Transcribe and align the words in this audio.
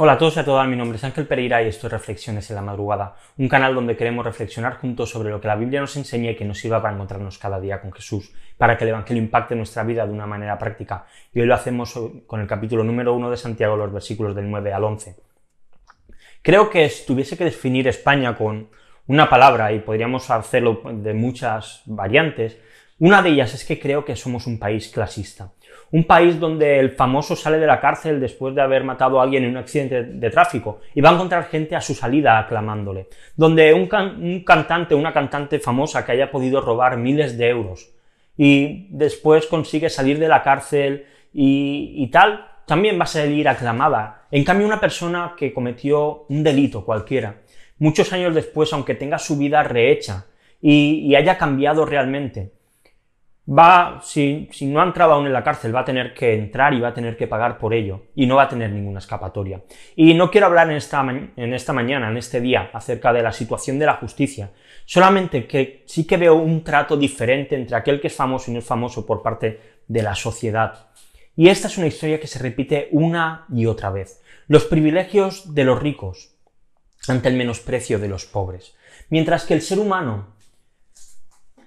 Hola 0.00 0.12
a 0.12 0.18
todos 0.18 0.36
y 0.36 0.38
a 0.38 0.44
todas, 0.44 0.68
mi 0.68 0.76
nombre 0.76 0.96
es 0.96 1.02
Ángel 1.02 1.26
Pereira 1.26 1.60
y 1.60 1.66
esto 1.66 1.88
es 1.88 1.92
Reflexiones 1.92 2.48
en 2.50 2.54
la 2.54 2.62
Madrugada, 2.62 3.16
un 3.36 3.48
canal 3.48 3.74
donde 3.74 3.96
queremos 3.96 4.24
reflexionar 4.24 4.74
juntos 4.74 5.10
sobre 5.10 5.28
lo 5.28 5.40
que 5.40 5.48
la 5.48 5.56
Biblia 5.56 5.80
nos 5.80 5.96
enseña 5.96 6.30
y 6.30 6.36
que 6.36 6.44
nos 6.44 6.60
sirva 6.60 6.80
para 6.80 6.94
encontrarnos 6.94 7.36
cada 7.36 7.58
día 7.58 7.80
con 7.80 7.90
Jesús, 7.90 8.32
para 8.56 8.78
que 8.78 8.84
el 8.84 8.90
Evangelio 8.90 9.20
impacte 9.20 9.56
nuestra 9.56 9.82
vida 9.82 10.06
de 10.06 10.12
una 10.12 10.24
manera 10.24 10.56
práctica. 10.56 11.06
Y 11.34 11.40
hoy 11.40 11.46
lo 11.46 11.54
hacemos 11.56 11.98
con 12.28 12.40
el 12.40 12.46
capítulo 12.46 12.84
número 12.84 13.12
1 13.12 13.28
de 13.28 13.36
Santiago, 13.36 13.76
los 13.76 13.92
versículos 13.92 14.36
del 14.36 14.48
9 14.48 14.72
al 14.72 14.84
11. 14.84 15.16
Creo 16.42 16.70
que 16.70 16.88
si 16.90 17.04
tuviese 17.04 17.36
que 17.36 17.42
definir 17.42 17.88
España 17.88 18.36
con 18.36 18.68
una 19.08 19.28
palabra, 19.28 19.72
y 19.72 19.80
podríamos 19.80 20.30
hacerlo 20.30 20.80
de 20.92 21.12
muchas 21.12 21.82
variantes, 21.86 22.56
una 23.00 23.22
de 23.22 23.30
ellas 23.30 23.54
es 23.54 23.64
que 23.64 23.78
creo 23.78 24.04
que 24.04 24.16
somos 24.16 24.46
un 24.46 24.58
país 24.58 24.88
clasista. 24.88 25.52
Un 25.92 26.04
país 26.04 26.38
donde 26.40 26.80
el 26.80 26.90
famoso 26.90 27.36
sale 27.36 27.58
de 27.58 27.66
la 27.66 27.80
cárcel 27.80 28.20
después 28.20 28.54
de 28.54 28.60
haber 28.60 28.82
matado 28.82 29.20
a 29.20 29.22
alguien 29.22 29.44
en 29.44 29.50
un 29.50 29.56
accidente 29.56 30.02
de 30.02 30.30
tráfico 30.30 30.80
y 30.94 31.00
va 31.00 31.10
a 31.10 31.14
encontrar 31.14 31.44
gente 31.44 31.76
a 31.76 31.80
su 31.80 31.94
salida 31.94 32.38
aclamándole. 32.38 33.06
Donde 33.36 33.72
un, 33.72 33.86
cantante, 34.44 34.96
una 34.96 35.12
cantante 35.12 35.60
famosa 35.60 36.04
que 36.04 36.12
haya 36.12 36.30
podido 36.30 36.60
robar 36.60 36.96
miles 36.96 37.38
de 37.38 37.48
euros 37.48 37.88
y 38.36 38.88
después 38.90 39.46
consigue 39.46 39.88
salir 39.88 40.18
de 40.18 40.28
la 40.28 40.42
cárcel 40.42 41.06
y, 41.32 42.06
tal, 42.08 42.46
también 42.66 42.98
va 42.98 43.04
a 43.04 43.06
salir 43.06 43.48
aclamada. 43.48 44.26
En 44.32 44.42
cambio, 44.42 44.66
una 44.66 44.80
persona 44.80 45.34
que 45.36 45.54
cometió 45.54 46.26
un 46.28 46.42
delito 46.42 46.84
cualquiera, 46.84 47.42
muchos 47.78 48.12
años 48.12 48.34
después, 48.34 48.72
aunque 48.72 48.96
tenga 48.96 49.18
su 49.18 49.38
vida 49.38 49.62
rehecha 49.62 50.26
y 50.60 51.14
haya 51.14 51.38
cambiado 51.38 51.86
realmente, 51.86 52.57
va, 53.48 54.00
si, 54.02 54.48
si, 54.52 54.66
no 54.66 54.80
ha 54.80 54.84
entrado 54.84 55.12
aún 55.12 55.26
en 55.26 55.32
la 55.32 55.42
cárcel, 55.42 55.74
va 55.74 55.80
a 55.80 55.84
tener 55.84 56.12
que 56.12 56.34
entrar 56.34 56.74
y 56.74 56.80
va 56.80 56.88
a 56.88 56.94
tener 56.94 57.16
que 57.16 57.26
pagar 57.26 57.58
por 57.58 57.72
ello, 57.72 58.02
y 58.14 58.26
no 58.26 58.36
va 58.36 58.42
a 58.42 58.48
tener 58.48 58.70
ninguna 58.70 58.98
escapatoria. 58.98 59.62
Y 59.96 60.12
no 60.14 60.30
quiero 60.30 60.46
hablar 60.46 60.70
en 60.70 60.76
esta, 60.76 61.00
en 61.00 61.54
esta 61.54 61.72
mañana, 61.72 62.10
en 62.10 62.16
este 62.16 62.40
día, 62.40 62.70
acerca 62.72 63.12
de 63.12 63.22
la 63.22 63.32
situación 63.32 63.78
de 63.78 63.86
la 63.86 63.94
justicia, 63.94 64.50
solamente 64.84 65.46
que 65.46 65.82
sí 65.86 66.06
que 66.06 66.16
veo 66.16 66.34
un 66.34 66.62
trato 66.62 66.96
diferente 66.96 67.56
entre 67.56 67.76
aquel 67.76 68.00
que 68.00 68.08
es 68.08 68.14
famoso 68.14 68.50
y 68.50 68.54
no 68.54 68.60
es 68.60 68.66
famoso 68.66 69.06
por 69.06 69.22
parte 69.22 69.60
de 69.86 70.02
la 70.02 70.14
sociedad. 70.14 70.88
Y 71.34 71.48
esta 71.48 71.68
es 71.68 71.78
una 71.78 71.86
historia 71.86 72.20
que 72.20 72.26
se 72.26 72.40
repite 72.40 72.88
una 72.92 73.46
y 73.52 73.66
otra 73.66 73.90
vez. 73.90 74.20
Los 74.48 74.64
privilegios 74.64 75.54
de 75.54 75.64
los 75.64 75.80
ricos 75.80 76.34
ante 77.06 77.28
el 77.28 77.36
menosprecio 77.36 77.98
de 77.98 78.08
los 78.08 78.26
pobres. 78.26 78.74
Mientras 79.08 79.44
que 79.44 79.54
el 79.54 79.62
ser 79.62 79.78
humano 79.78 80.34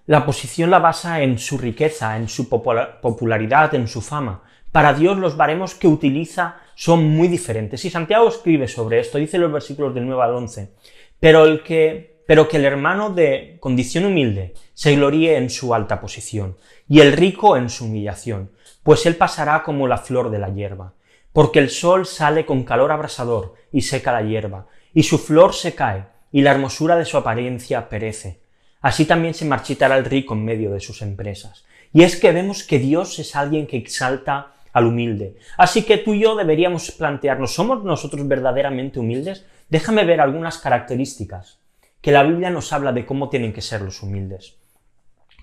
la 0.05 0.25
posición 0.25 0.69
la 0.69 0.79
basa 0.79 1.21
en 1.21 1.37
su 1.37 1.57
riqueza, 1.57 2.17
en 2.17 2.27
su 2.27 2.49
popularidad, 2.49 3.73
en 3.75 3.87
su 3.87 4.01
fama. 4.01 4.43
Para 4.71 4.93
Dios 4.93 5.17
los 5.17 5.37
baremos 5.37 5.75
que 5.75 5.87
utiliza 5.87 6.57
son 6.75 7.07
muy 7.09 7.27
diferentes. 7.27 7.83
Y 7.85 7.89
Santiago 7.89 8.27
escribe 8.27 8.67
sobre 8.67 8.99
esto, 8.99 9.17
dice 9.17 9.37
los 9.37 9.51
versículos 9.51 9.93
del 9.93 10.07
9 10.07 10.23
al 10.23 10.35
11, 10.35 10.73
pero, 11.19 11.45
el 11.45 11.61
que, 11.61 12.23
pero 12.25 12.47
que 12.47 12.57
el 12.57 12.65
hermano 12.65 13.11
de 13.11 13.57
condición 13.59 14.05
humilde 14.05 14.53
se 14.73 14.95
gloríe 14.95 15.37
en 15.37 15.49
su 15.49 15.73
alta 15.73 16.01
posición, 16.01 16.57
y 16.87 17.01
el 17.01 17.13
rico 17.13 17.57
en 17.57 17.69
su 17.69 17.85
humillación, 17.85 18.51
pues 18.83 19.05
él 19.05 19.15
pasará 19.15 19.61
como 19.63 19.87
la 19.87 19.97
flor 19.97 20.31
de 20.31 20.39
la 20.39 20.49
hierba, 20.49 20.93
porque 21.33 21.59
el 21.59 21.69
sol 21.69 22.05
sale 22.05 22.45
con 22.45 22.63
calor 22.63 22.91
abrasador 22.91 23.53
y 23.71 23.81
seca 23.81 24.11
la 24.11 24.23
hierba, 24.23 24.67
y 24.93 25.03
su 25.03 25.19
flor 25.19 25.53
se 25.53 25.75
cae, 25.75 26.05
y 26.31 26.41
la 26.41 26.51
hermosura 26.51 26.95
de 26.95 27.05
su 27.05 27.17
apariencia 27.17 27.89
perece. 27.89 28.40
Así 28.81 29.05
también 29.05 29.33
se 29.33 29.45
marchitará 29.45 29.97
el 29.97 30.05
rico 30.05 30.33
en 30.33 30.43
medio 30.43 30.71
de 30.71 30.79
sus 30.79 31.01
empresas. 31.01 31.63
Y 31.93 32.03
es 32.03 32.15
que 32.15 32.31
vemos 32.31 32.63
que 32.63 32.79
Dios 32.79 33.19
es 33.19 33.35
alguien 33.35 33.67
que 33.67 33.77
exalta 33.77 34.53
al 34.73 34.85
humilde. 34.85 35.37
Así 35.57 35.83
que 35.83 35.97
tú 35.97 36.13
y 36.13 36.21
yo 36.21 36.35
deberíamos 36.35 36.91
plantearnos, 36.91 37.53
¿somos 37.53 37.83
nosotros 37.83 38.27
verdaderamente 38.27 38.99
humildes? 38.99 39.45
Déjame 39.69 40.05
ver 40.05 40.21
algunas 40.21 40.57
características 40.57 41.59
que 42.01 42.11
la 42.11 42.23
Biblia 42.23 42.49
nos 42.49 42.73
habla 42.73 42.91
de 42.91 43.05
cómo 43.05 43.29
tienen 43.29 43.53
que 43.53 43.61
ser 43.61 43.81
los 43.81 44.01
humildes. 44.01 44.55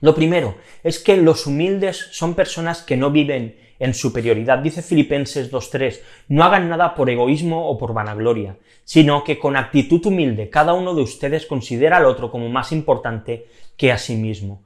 Lo 0.00 0.14
primero 0.14 0.56
es 0.82 0.98
que 0.98 1.16
los 1.16 1.46
humildes 1.46 2.08
son 2.12 2.34
personas 2.34 2.82
que 2.82 2.96
no 2.96 3.10
viven 3.10 3.56
en 3.78 3.94
superioridad. 3.94 4.58
Dice 4.58 4.82
Filipenses 4.82 5.50
2.3, 5.50 6.00
no 6.28 6.44
hagan 6.44 6.68
nada 6.68 6.94
por 6.94 7.10
egoísmo 7.10 7.68
o 7.68 7.78
por 7.78 7.94
vanagloria, 7.94 8.56
sino 8.84 9.24
que 9.24 9.38
con 9.38 9.56
actitud 9.56 10.04
humilde 10.06 10.50
cada 10.50 10.72
uno 10.72 10.94
de 10.94 11.02
ustedes 11.02 11.46
considera 11.46 11.98
al 11.98 12.06
otro 12.06 12.30
como 12.30 12.48
más 12.48 12.72
importante 12.72 13.46
que 13.76 13.92
a 13.92 13.98
sí 13.98 14.16
mismo. 14.16 14.64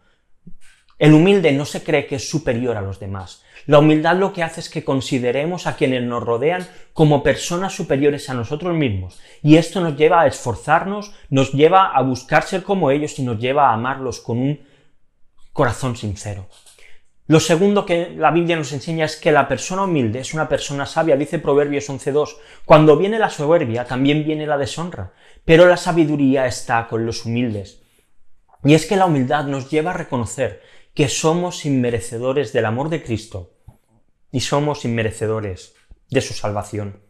El 0.98 1.14
humilde 1.14 1.50
no 1.52 1.64
se 1.64 1.82
cree 1.82 2.06
que 2.06 2.16
es 2.16 2.30
superior 2.30 2.76
a 2.76 2.82
los 2.82 3.00
demás. 3.00 3.42
La 3.66 3.80
humildad 3.80 4.16
lo 4.16 4.32
que 4.32 4.42
hace 4.42 4.60
es 4.60 4.68
que 4.68 4.84
consideremos 4.84 5.66
a 5.66 5.74
quienes 5.74 6.02
nos 6.02 6.22
rodean 6.22 6.66
como 6.92 7.22
personas 7.22 7.74
superiores 7.74 8.30
a 8.30 8.34
nosotros 8.34 8.74
mismos. 8.74 9.20
Y 9.42 9.56
esto 9.56 9.80
nos 9.80 9.96
lleva 9.96 10.20
a 10.20 10.26
esforzarnos, 10.26 11.12
nos 11.28 11.52
lleva 11.52 11.90
a 11.90 12.02
buscar 12.02 12.44
ser 12.44 12.62
como 12.62 12.90
ellos 12.90 13.18
y 13.18 13.22
nos 13.22 13.38
lleva 13.40 13.70
a 13.70 13.74
amarlos 13.74 14.20
con 14.20 14.38
un 14.38 14.60
corazón 15.52 15.96
sincero. 15.96 16.48
Lo 17.26 17.40
segundo 17.40 17.86
que 17.86 18.10
la 18.10 18.30
Biblia 18.30 18.56
nos 18.56 18.72
enseña 18.72 19.04
es 19.04 19.16
que 19.16 19.32
la 19.32 19.48
persona 19.48 19.84
humilde 19.84 20.18
es 20.18 20.34
una 20.34 20.48
persona 20.48 20.86
sabia, 20.86 21.16
dice 21.16 21.38
Proverbios 21.38 21.88
11.2. 21.88 22.36
Cuando 22.64 22.96
viene 22.96 23.18
la 23.18 23.30
soberbia, 23.30 23.84
también 23.84 24.24
viene 24.24 24.46
la 24.46 24.58
deshonra, 24.58 25.12
pero 25.44 25.66
la 25.66 25.76
sabiduría 25.76 26.46
está 26.46 26.88
con 26.88 27.06
los 27.06 27.24
humildes. 27.24 27.82
Y 28.64 28.74
es 28.74 28.86
que 28.86 28.96
la 28.96 29.06
humildad 29.06 29.44
nos 29.44 29.70
lleva 29.70 29.92
a 29.92 29.94
reconocer 29.94 30.62
que 30.94 31.08
somos 31.08 31.64
inmerecedores 31.64 32.52
del 32.52 32.66
amor 32.66 32.88
de 32.90 33.02
Cristo 33.02 33.54
y 34.30 34.40
somos 34.40 34.84
inmerecedores 34.84 35.74
de 36.10 36.20
su 36.20 36.34
salvación. 36.34 37.02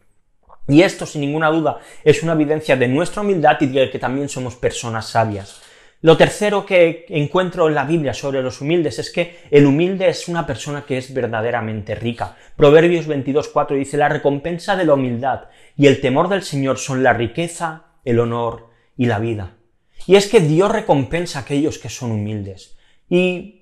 Y 0.67 0.83
esto, 0.83 1.05
sin 1.05 1.21
ninguna 1.21 1.49
duda, 1.49 1.79
es 2.03 2.23
una 2.23 2.33
evidencia 2.33 2.77
de 2.77 2.87
nuestra 2.87 3.21
humildad 3.21 3.57
y 3.59 3.67
de 3.67 3.89
que 3.89 3.99
también 3.99 4.29
somos 4.29 4.55
personas 4.55 5.09
sabias. 5.09 5.61
Lo 6.03 6.17
tercero 6.17 6.65
que 6.65 7.05
encuentro 7.07 7.69
en 7.69 7.75
la 7.75 7.85
Biblia 7.85 8.13
sobre 8.13 8.41
los 8.41 8.59
humildes 8.59 8.99
es 8.99 9.09
que 9.09 9.37
el 9.49 9.65
humilde 9.65 10.09
es 10.09 10.27
una 10.27 10.45
persona 10.45 10.83
que 10.85 10.97
es 10.97 11.13
verdaderamente 11.13 11.95
rica. 11.95 12.35
Proverbios 12.57 13.07
22.4 13.07 13.77
dice, 13.77 13.95
la 13.95 14.09
recompensa 14.09 14.75
de 14.75 14.83
la 14.83 14.95
humildad 14.95 15.43
y 15.77 15.87
el 15.87 16.01
temor 16.01 16.27
del 16.27 16.43
Señor 16.43 16.77
son 16.77 17.03
la 17.03 17.13
riqueza, 17.13 17.85
el 18.03 18.19
honor 18.19 18.67
y 18.97 19.05
la 19.05 19.19
vida. 19.19 19.53
Y 20.05 20.17
es 20.17 20.27
que 20.27 20.41
Dios 20.41 20.73
recompensa 20.73 21.39
a 21.39 21.41
aquellos 21.43 21.79
que 21.79 21.87
son 21.87 22.11
humildes. 22.11 22.77
Y, 23.09 23.61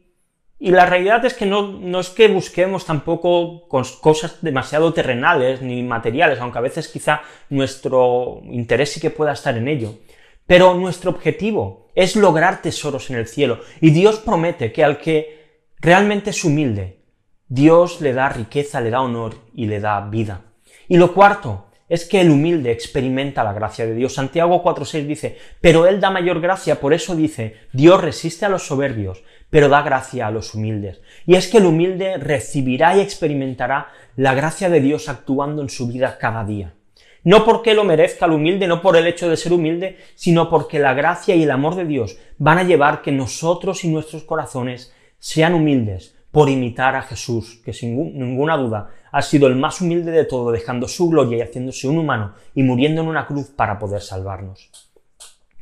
la 0.59 0.87
realidad 0.87 1.23
es 1.25 1.35
que 1.35 1.45
no, 1.45 1.67
no 1.67 1.99
es 1.99 2.09
que 2.09 2.27
busquemos 2.27 2.85
tampoco 2.85 3.67
cosas 3.67 4.39
demasiado 4.41 4.93
terrenales 4.93 5.61
ni 5.61 5.83
materiales, 5.83 6.39
aunque 6.39 6.57
a 6.57 6.61
veces 6.61 6.87
quizá 6.87 7.21
nuestro 7.49 8.41
interés 8.45 8.93
sí 8.93 8.99
que 8.99 9.11
pueda 9.11 9.33
estar 9.33 9.55
en 9.57 9.67
ello. 9.67 9.95
Pero 10.45 10.73
nuestro 10.73 11.11
objetivo 11.11 11.91
es 11.95 12.15
lograr 12.15 12.61
tesoros 12.61 13.09
en 13.09 13.17
el 13.17 13.27
cielo. 13.27 13.59
Y 13.79 13.91
Dios 13.91 14.19
promete 14.19 14.71
que 14.71 14.83
al 14.83 14.97
que 14.97 15.69
realmente 15.79 16.29
es 16.31 16.43
humilde, 16.43 17.01
Dios 17.47 18.01
le 18.01 18.13
da 18.13 18.29
riqueza, 18.29 18.81
le 18.81 18.89
da 18.89 19.01
honor 19.01 19.35
y 19.53 19.65
le 19.65 19.79
da 19.79 19.99
vida. 20.01 20.41
Y 20.87 20.97
lo 20.97 21.13
cuarto 21.13 21.67
es 21.89 22.05
que 22.05 22.21
el 22.21 22.29
humilde 22.29 22.71
experimenta 22.71 23.43
la 23.43 23.51
gracia 23.51 23.85
de 23.85 23.93
Dios. 23.93 24.13
Santiago 24.13 24.63
4.6 24.63 25.05
dice, 25.05 25.37
pero 25.59 25.85
Él 25.85 25.99
da 25.99 26.09
mayor 26.09 26.39
gracia, 26.39 26.79
por 26.79 26.93
eso 26.93 27.17
dice, 27.17 27.57
Dios 27.73 27.99
resiste 27.99 28.45
a 28.45 28.49
los 28.49 28.65
soberbios, 28.65 29.23
pero 29.49 29.67
da 29.67 29.81
gracia 29.81 30.27
a 30.27 30.31
los 30.31 30.55
humildes. 30.55 31.01
Y 31.25 31.35
es 31.35 31.49
que 31.49 31.57
el 31.57 31.65
humilde 31.65 32.17
recibirá 32.17 32.95
y 32.95 33.01
experimentará 33.01 33.89
la 34.15 34.33
gracia 34.33 34.69
de 34.69 34.79
Dios 34.79 35.09
actuando 35.09 35.61
en 35.61 35.69
su 35.69 35.87
vida 35.87 36.17
cada 36.17 36.45
día. 36.45 36.73
No 37.23 37.45
porque 37.45 37.73
lo 37.73 37.83
merezca 37.83 38.25
el 38.25 38.31
humilde, 38.31 38.67
no 38.67 38.81
por 38.81 38.97
el 38.97 39.05
hecho 39.05 39.29
de 39.29 39.37
ser 39.37 39.53
humilde, 39.53 39.97
sino 40.15 40.49
porque 40.49 40.79
la 40.79 40.93
gracia 40.93 41.35
y 41.35 41.43
el 41.43 41.51
amor 41.51 41.75
de 41.75 41.85
Dios 41.85 42.17
van 42.37 42.57
a 42.57 42.63
llevar 42.63 43.01
que 43.01 43.11
nosotros 43.11 43.83
y 43.83 43.89
nuestros 43.89 44.23
corazones 44.23 44.93
sean 45.19 45.53
humildes 45.53 46.15
por 46.31 46.49
imitar 46.49 46.95
a 46.95 47.03
Jesús, 47.03 47.61
que 47.63 47.73
sin 47.73 48.17
ninguna 48.17 48.57
duda 48.57 48.89
ha 49.11 49.21
sido 49.21 49.47
el 49.47 49.55
más 49.55 49.81
humilde 49.81 50.11
de 50.11 50.25
todo, 50.25 50.51
dejando 50.51 50.87
su 50.87 51.09
gloria 51.09 51.37
y 51.37 51.41
haciéndose 51.41 51.87
un 51.87 51.99
humano 51.99 52.33
y 52.55 52.63
muriendo 52.63 53.01
en 53.01 53.07
una 53.07 53.27
cruz 53.27 53.49
para 53.49 53.77
poder 53.77 54.01
salvarnos. 54.01 54.71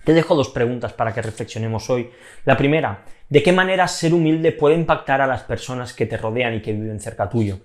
Te 0.05 0.13
dejo 0.13 0.35
dos 0.35 0.49
preguntas 0.49 0.93
para 0.93 1.13
que 1.13 1.21
reflexionemos 1.21 1.89
hoy. 1.89 2.09
La 2.45 2.55
primera, 2.55 3.03
¿de 3.27 3.43
qué 3.43 3.51
manera 3.51 3.87
ser 3.87 4.13
humilde 4.13 4.51
puede 4.51 4.75
impactar 4.75 5.21
a 5.21 5.27
las 5.27 5.43
personas 5.43 5.93
que 5.93 6.05
te 6.05 6.17
rodean 6.17 6.53
y 6.53 6.61
que 6.61 6.71
viven 6.71 6.99
cerca 6.99 7.29
tuyo? 7.29 7.59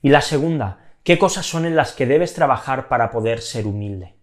Y 0.00 0.08
la 0.08 0.20
segunda, 0.20 0.89
qué 1.02 1.18
cosas 1.18 1.46
son 1.46 1.66
en 1.66 1.76
las 1.76 1.92
que 1.92 2.06
debes 2.06 2.34
trabajar 2.34 2.88
para 2.88 3.10
poder 3.10 3.40
ser 3.40 3.66
humilde. 3.66 4.14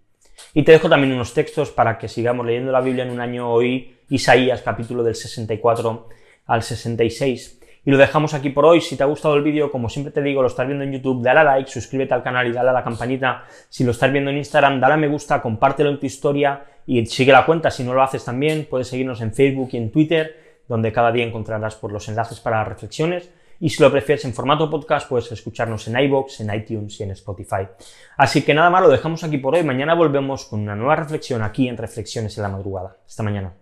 Y 0.54 0.64
te 0.64 0.72
dejo 0.72 0.90
también 0.90 1.14
unos 1.14 1.34
textos 1.34 1.72
para 1.72 1.98
que 1.98 2.08
sigamos 2.08 2.46
leyendo 2.46 2.72
la 2.72 2.82
Biblia 2.82 3.04
en 3.04 3.12
un 3.12 3.20
año 3.20 3.52
hoy, 3.52 3.98
Isaías 4.10 4.62
capítulo 4.62 5.04
del 5.04 5.16
64 5.16 6.10
al 6.46 6.64
66. 6.64 7.60
Y 7.86 7.92
lo 7.92 7.98
dejamos 7.98 8.34
aquí 8.34 8.50
por 8.50 8.66
hoy. 8.66 8.82
Si 8.82 8.98
te 8.98 9.04
ha 9.04 9.06
gustado 9.06 9.36
el 9.36 9.44
vídeo, 9.44 9.72
como 9.72 9.88
siempre 9.88 10.12
te 10.12 10.22
digo, 10.22 10.42
lo 10.42 10.50
estás 10.50 10.68
viendo 10.68 10.84
en 10.84 10.92
YouTube, 10.92 11.24
dale 11.24 11.40
a 11.40 11.44
like, 11.46 11.72
suscríbete 11.72 12.14
al 12.14 12.22
canal 12.22 12.46
y 12.48 12.52
dale 12.52 12.70
a 12.70 12.74
la 12.74 12.84
campanita. 12.84 13.46
Si 13.70 13.84
lo 13.84 13.92
estás 13.92 14.12
viendo 14.12 14.30
en 14.30 14.38
Instagram, 14.38 14.82
dale 14.82 14.96
a 14.96 14.98
me 14.98 15.08
gusta, 15.08 15.42
compártelo 15.42 15.90
en 15.90 16.00
tu 16.00 16.06
historia 16.06 16.66
y 16.86 17.06
sigue 17.06 17.32
la 17.32 17.46
cuenta. 17.46 17.72
Si 17.72 17.84
no 17.84 17.94
lo 17.94 18.04
haces 18.04 18.26
también, 18.26 18.68
puedes 18.70 18.90
seguirnos 18.90 19.22
en 19.22 19.34
Facebook 19.34 19.70
y 19.72 19.78
en 19.78 19.92
Twitter, 19.92 20.60
donde 20.68 20.92
cada 20.92 21.14
día 21.14 21.26
encontrarás 21.26 21.76
por 21.76 21.94
los 21.94 22.10
enlaces 22.10 22.42
para 22.42 22.58
las 22.58 22.68
reflexiones. 22.68 23.30
Y 23.60 23.70
si 23.70 23.82
lo 23.82 23.92
prefieres 23.92 24.26
en 24.26 24.34
formato 24.34 24.70
podcast, 24.70 25.10
puedes 25.10 25.32
escucharnos 25.32 25.88
en 25.88 26.00
iBox, 26.00 26.42
en 26.42 26.54
iTunes 26.54 27.00
y 27.00 27.04
en 27.04 27.12
Spotify. 27.12 27.68
Así 28.18 28.44
que 28.44 28.54
nada 28.54 28.70
más, 28.70 28.82
lo 28.82 28.90
dejamos 28.90 29.24
aquí 29.24 29.38
por 29.38 29.56
hoy. 29.56 29.64
Mañana 29.64 29.96
volvemos 29.96 30.46
con 30.46 30.62
una 30.62 30.76
nueva 30.76 30.96
reflexión 30.96 31.42
aquí 31.42 31.68
en 31.68 31.78
Reflexiones 31.78 32.38
en 32.38 32.44
la 32.44 32.50
Madrugada. 32.50 32.98
Hasta 33.06 33.24
mañana. 33.24 33.54